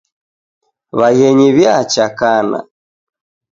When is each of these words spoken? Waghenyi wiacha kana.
Waghenyi 0.99 1.47
wiacha 1.57 2.05
kana. 2.19 2.59